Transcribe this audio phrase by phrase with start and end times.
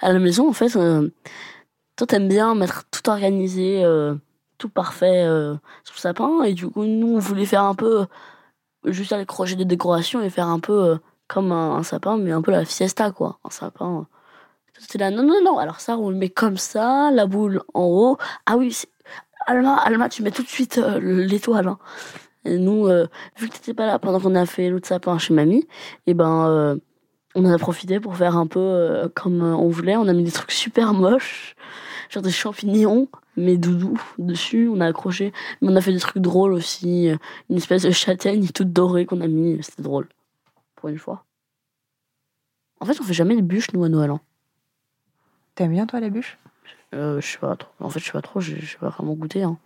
[0.00, 1.10] À la maison, en fait, euh,
[1.96, 4.14] toi, t'aimes bien mettre tout organisé, euh,
[4.58, 6.42] tout parfait euh, sur le sapin.
[6.44, 8.02] Et du coup, nous, on voulait faire un peu,
[8.86, 10.96] euh, juste accrocher des décorations et faire un peu euh,
[11.28, 13.38] comme un, sapin, mais un peu la fiesta, quoi.
[13.44, 14.06] Un sapin.
[14.78, 15.58] C'était là, non, non, non.
[15.58, 18.18] Alors ça, on le met comme ça, la boule en haut.
[18.46, 18.76] Ah oui,
[19.46, 21.68] Alma, Alma, tu mets tout de suite euh, l'étoile.
[21.68, 21.78] hein.
[22.44, 23.06] Et nous, euh,
[23.36, 25.66] vu que t'étais pas là pendant qu'on a fait l'autre sapin chez mamie,
[26.06, 26.76] et ben, euh,
[27.34, 29.96] on en a profité pour faire un peu euh, comme euh, on voulait.
[29.96, 31.54] On a mis des trucs super moches,
[32.10, 34.68] genre des champignons, mais doudou dessus.
[34.68, 37.08] On a accroché, mais on a fait des trucs drôles aussi.
[37.08, 37.16] euh,
[37.50, 39.62] Une espèce de châtaigne toute dorée qu'on a mis.
[39.62, 40.08] C'était drôle,
[40.76, 41.24] pour une fois.
[42.80, 44.10] En fait, on fait jamais les bûches nous à Noël.
[44.10, 44.20] hein.
[45.54, 46.38] T'aimes bien, toi, la bûche
[46.94, 47.70] Euh, je sais pas trop.
[47.80, 48.40] En fait, je sais pas trop.
[48.40, 49.42] J'ai j'ai pas vraiment goûté.
[49.42, 49.58] Hein.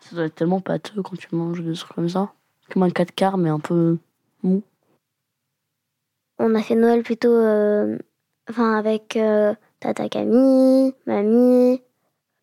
[0.00, 2.32] Ça doit être tellement pâteux quand tu manges des trucs comme ça.
[2.70, 3.96] Comme un 4 quarts, mais un peu
[4.42, 4.62] mou.
[6.38, 7.96] On a fait Noël plutôt euh,
[8.50, 11.82] enfin, avec euh, Tata Camille, Mamie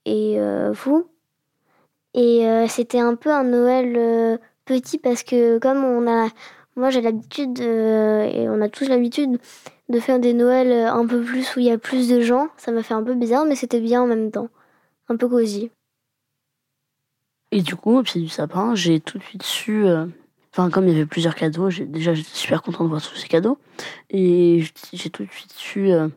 [0.05, 1.07] et euh, vous.
[2.13, 6.27] Et c'était un peu un Noël petit parce que comme on a...
[6.75, 9.39] Moi j'ai l'habitude, et on a tous l'habitude,
[9.87, 12.49] de faire des Noëls un peu plus où il y a plus de gens.
[12.57, 14.49] Ça m'a fait un peu bizarre, mais c'était bien en même temps.
[15.07, 15.71] Un peu cosy.
[17.51, 19.85] Et du coup, au pied du sapin, j'ai tout de suite su.
[20.53, 23.27] Enfin, comme il y avait plusieurs cadeaux, déjà j'étais super contente de voir tous ces
[23.29, 23.57] cadeaux.
[24.09, 26.09] Et j'ai tout de suite su euh,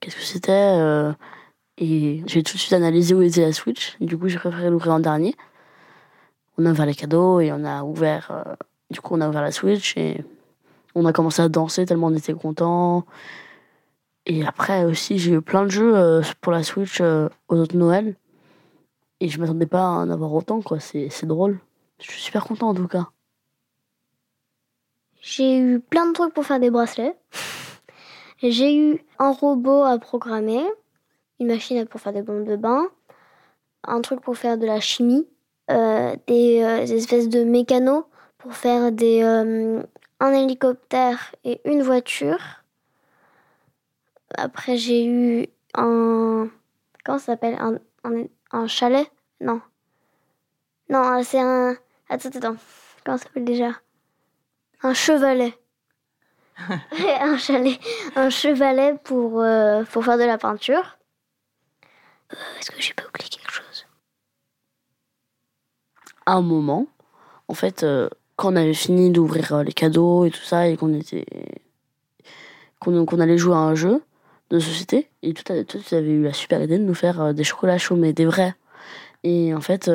[0.00, 0.52] qu'est-ce que c'était.
[0.52, 1.12] euh,
[1.78, 3.96] et j'ai tout de suite analysé où était la Switch.
[4.00, 5.34] Du coup, j'ai préféré l'ouvrir en dernier.
[6.56, 8.30] On a ouvert les cadeaux et on a ouvert.
[8.30, 8.54] euh,
[8.90, 10.24] du coup, on a ouvert la Switch et
[10.94, 13.04] on a commencé à danser tellement on était contents.
[14.24, 18.16] Et après aussi, j'ai eu plein de jeux pour la Switch aux autres Noël.
[19.20, 20.80] Et je m'attendais pas à en avoir autant, quoi.
[20.80, 21.58] C'est drôle.
[22.00, 23.08] Je suis super content en tout cas.
[25.28, 27.16] J'ai eu plein de trucs pour faire des bracelets.
[28.40, 30.64] J'ai eu un robot à programmer,
[31.40, 32.86] une machine pour faire des bombes de bain,
[33.82, 35.26] un truc pour faire de la chimie,
[35.68, 38.04] euh, des, euh, des espèces de mécanos
[38.38, 39.82] pour faire des, euh,
[40.20, 42.62] un hélicoptère et une voiture.
[44.38, 46.48] Après, j'ai eu un.
[47.04, 47.56] Comment ça s'appelle?
[47.58, 49.10] Un, un, un chalet?
[49.40, 49.60] Non.
[50.88, 51.74] Non, c'est un.
[52.08, 52.56] Attends, attends.
[53.04, 53.72] Comment ça s'appelle déjà?
[54.82, 55.54] Un chevalet.
[57.20, 57.78] un chalet,
[58.14, 60.98] un chevalet pour, euh, pour faire de la peinture.
[62.32, 63.86] Euh, Est-ce que j'ai pas oublié quelque chose?
[66.24, 66.86] À un moment,
[67.48, 70.94] en fait, euh, quand on avait fini d'ouvrir les cadeaux et tout ça, et qu'on
[70.94, 71.26] était.
[72.80, 74.02] qu'on allait jouer à un jeu
[74.50, 77.34] de société, et tout à toi, tu avais eu la super idée de nous faire
[77.34, 78.54] des chocolats chauds, mais des vrais.
[79.24, 79.90] Et en fait,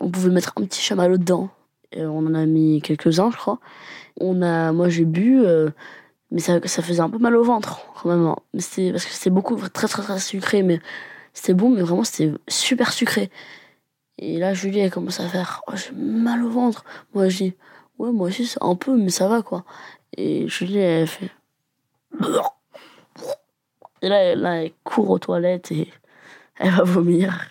[0.00, 1.50] on pouvait mettre un petit chamallow dedans.
[1.92, 3.60] Et on en a mis quelques-uns, je crois.
[4.20, 5.70] On a, moi, j'ai bu, euh,
[6.30, 8.26] mais ça, ça faisait un peu mal au ventre, quand même.
[8.26, 8.36] hein.
[8.58, 10.80] C'était parce que c'était beaucoup, très, très, très sucré, mais
[11.32, 13.30] c'était bon, mais vraiment, c'était super sucré.
[14.18, 16.84] Et là, Julie, elle commence à faire oh, j'ai mal au ventre.
[17.14, 17.54] Moi, je dis
[17.98, 19.64] ouais, moi aussi, un peu, mais ça va, quoi.
[20.16, 21.30] Et Julie, elle fait.
[24.02, 25.88] Et là, là, elle court aux toilettes et
[26.56, 27.50] elle va vomir.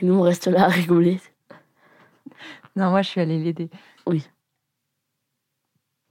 [0.00, 1.20] Et nous, on reste là à rigoler.
[2.78, 3.70] Non, moi, je suis allée l'aider.
[4.06, 4.24] Oui.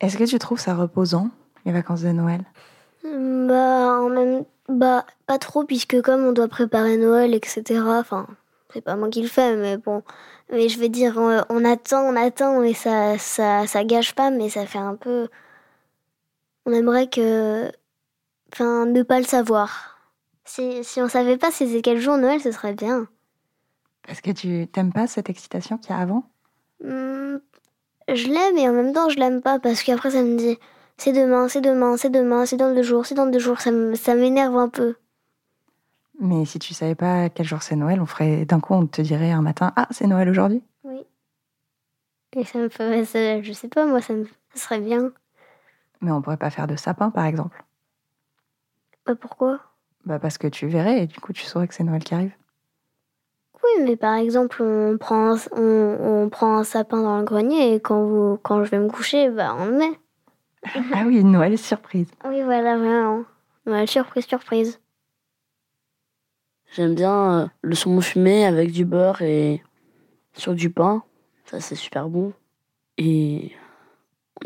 [0.01, 1.29] Est-ce que tu trouves ça reposant,
[1.63, 2.43] les vacances de Noël?
[3.03, 4.43] Bah, en même.
[4.67, 7.79] Bah, pas trop, puisque comme on doit préparer Noël, etc.
[7.85, 8.27] Enfin,
[8.73, 10.03] c'est pas moi qui le fais, mais bon.
[10.51, 14.29] Mais je veux dire, on, on attend, on attend, et ça, ça, ça gâche pas,
[14.29, 15.29] mais ça fait un peu.
[16.65, 17.71] On aimerait que.
[18.51, 19.97] Enfin, ne pas le savoir.
[20.43, 23.07] Si, si on savait pas c'était quel jour Noël, ce serait bien.
[24.05, 26.29] Parce que tu t'aimes pas cette excitation qu'il y a avant?
[26.83, 27.37] Hmm,
[28.13, 30.57] je l'aime et en même temps je l'aime pas parce qu'après ça me dit
[30.97, 33.59] c'est demain, c'est demain, c'est demain, c'est dans deux jours, c'est dans deux jours.
[33.61, 34.95] Ça m'énerve un peu.
[36.19, 39.01] Mais si tu savais pas quel jour c'est Noël, on ferait d'un coup, on te
[39.01, 41.05] dirait un matin Ah, c'est Noël aujourd'hui Oui.
[42.35, 43.05] Et ça me fait.
[43.05, 45.11] ça- je sais pas, moi, ça, me, ça serait bien.
[46.01, 47.63] Mais on pourrait pas faire de sapin, par exemple.
[49.05, 49.59] Bah pourquoi?
[50.05, 52.33] Bah, parce que tu verrais et du coup, tu saurais que c'est Noël qui arrive.
[53.75, 57.73] Oui, mais par exemple, on prend, un- on, on prend un sapin dans le grenier
[57.75, 59.99] et quand, vous, quand je vais me coucher, bah on le met.
[60.93, 62.07] ah oui, Noël surprise.
[62.27, 63.23] Oui, voilà, vraiment.
[63.65, 64.79] Ouais, surprise, surprise.
[66.73, 69.61] J'aime bien euh, le saumon fumé avec du beurre et
[70.33, 71.03] sur du pain.
[71.45, 72.33] Ça, c'est super bon.
[72.97, 73.53] Et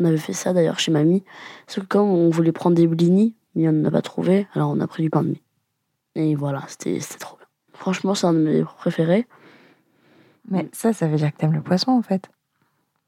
[0.00, 1.24] on avait fait ça d'ailleurs chez mamie.
[1.66, 4.70] Sauf que comme on voulait prendre des blinis, mais on n'en a pas trouvé, alors
[4.70, 5.42] on a pris du pain de mie.
[6.14, 7.41] Et voilà, c'était c'était trop bien.
[7.82, 9.26] Franchement, c'est un de mes préférés.
[10.48, 12.30] Mais ça, ça veut dire que t'aimes le poisson, en fait.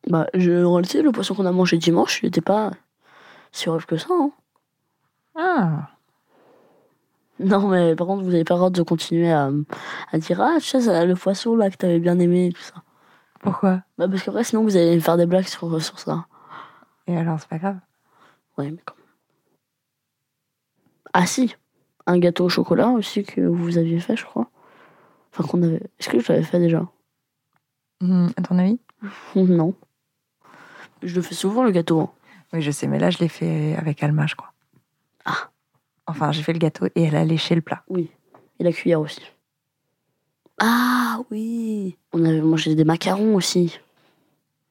[0.09, 2.73] Bah, je, réalité, le poisson qu'on a mangé dimanche, il n'était pas
[3.53, 4.09] si horrible que ça.
[4.11, 4.33] hein.
[5.37, 5.91] Ah
[7.39, 9.49] Non, mais par contre, vous avez pas le droit de continuer à,
[10.11, 12.83] à dire Ah, tu sais, le poisson là que t'avais bien aimé et tout ça.
[13.43, 13.81] Pourquoi?
[13.97, 16.27] Bah, parce qu'après, sinon, vous allez me faire des blagues sur, sur ça.
[17.07, 17.79] Et alors, c'est pas grave.
[18.59, 19.07] Ouais, mais quand même.
[21.13, 21.55] Ah, si
[22.07, 24.51] Un gâteau au chocolat aussi que vous aviez fait, je crois.
[25.37, 25.83] Enfin, qu'on avait.
[25.99, 26.89] Est-ce que je l'avais fait déjà
[28.01, 28.79] Hmm, à ton avis
[29.35, 29.75] Non.
[31.03, 32.01] Je le fais souvent, le gâteau.
[32.01, 32.11] hein.
[32.53, 34.53] Oui, je sais, mais là, je l'ai fait avec Alma, je crois.
[35.25, 35.51] Ah.
[36.07, 37.83] Enfin, j'ai fait le gâteau et elle a léché le plat.
[37.89, 38.11] Oui.
[38.61, 39.23] Et la cuillère aussi.
[40.61, 43.81] Ah oui On avait mangé des macarons aussi.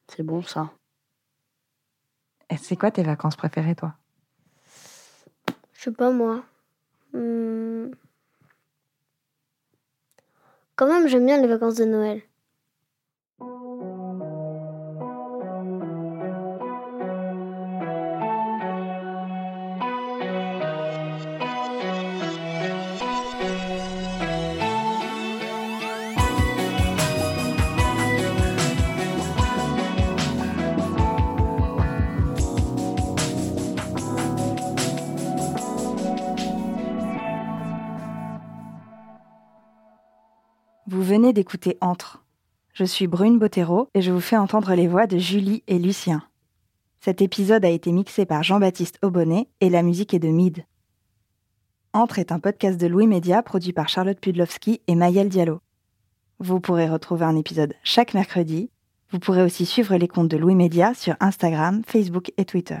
[0.08, 0.70] C'est bon ça.
[2.48, 3.94] Et c'est quoi tes vacances préférées, toi?
[5.72, 6.42] Je sais pas moi.
[7.12, 7.88] Hmm.
[10.76, 12.22] Quand même, j'aime bien les vacances de Noël.
[41.32, 42.24] D'écouter Entre.
[42.72, 46.22] Je suis Brune Bottero et je vous fais entendre les voix de Julie et Lucien.
[47.00, 50.64] Cet épisode a été mixé par Jean-Baptiste Aubonnet et la musique est de Mid.
[51.92, 55.60] Entre est un podcast de Louis Média produit par Charlotte Pudlowski et Mayel Diallo.
[56.40, 58.70] Vous pourrez retrouver un épisode chaque mercredi.
[59.10, 62.80] Vous pourrez aussi suivre les comptes de Louis Média sur Instagram, Facebook et Twitter.